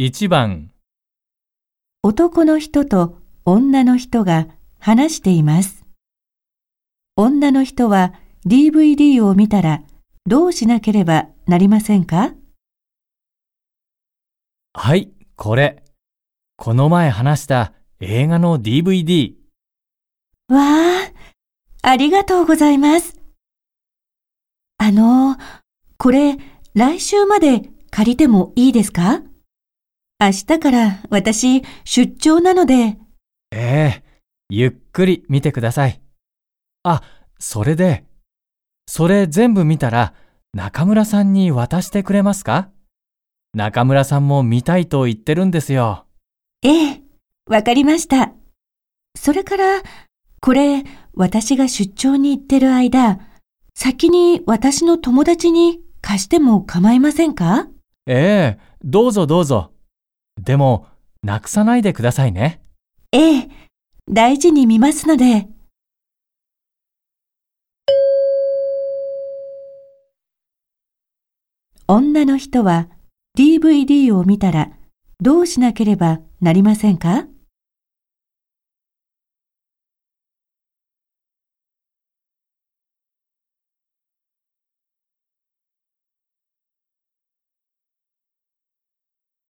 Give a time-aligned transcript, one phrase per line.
[0.00, 0.72] 1番、
[2.02, 4.48] 男の人と女の人が
[4.80, 5.84] 話しています。
[7.14, 8.12] 女の人は
[8.44, 9.82] DVD を見たら
[10.26, 12.34] どうしなければなりませんか？
[14.72, 15.84] はい、これ。
[16.56, 19.34] この前話した映画の DVD。
[20.48, 21.12] わあ、
[21.82, 23.16] ありがとうございます。
[24.76, 25.36] あの、
[25.98, 26.36] これ
[26.74, 29.22] 来週まで借りてもいいですか？
[30.20, 32.96] 明日から私出張なので、
[33.50, 34.04] ええ
[34.48, 36.00] ゆっくり見てください。
[36.82, 37.02] あ、
[37.38, 38.04] それで、
[38.86, 40.14] それ全部見たら
[40.52, 42.70] 中村さんに渡してくれますか？
[43.54, 46.06] 中村さんも見たいと言ってるんですよ。
[46.62, 47.02] ええ、
[47.48, 48.32] わかりました。
[49.16, 49.82] それから、
[50.40, 53.18] これ、私が出張に行ってる間、
[53.74, 57.68] 先に私の友達に貸しても構いませんか？
[58.06, 59.72] ええどうぞどうぞ。
[60.40, 60.86] でも、
[61.22, 62.60] なくさないでくださいね。
[63.12, 63.48] ええ、
[64.10, 65.48] 大事に見ますので。
[71.86, 72.88] 女の人は
[73.38, 74.70] DVD を見たら
[75.20, 77.26] どうしなければなりませんか？